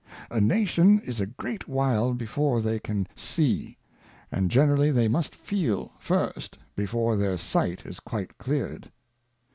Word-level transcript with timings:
A 0.31 0.41
Nation 0.41 0.99
is 1.01 1.21
a 1.21 1.27
great 1.27 1.67
while 1.67 2.15
bejpj 2.15 2.57
e 2.57 2.63
theyj; 2.63 2.87
an 2.89 3.07
see, 3.15 3.77
and 4.31 4.49
generally 4.49 4.89
they 4.89 5.07
must 5.07 5.35
feel 5.35 5.91
first 5.99 6.57
before 6.75 7.15
their 7.15 7.37
Sight 7.37 7.85
is 7.85 7.99
quite 7.99 8.39
cleared. 8.39 8.89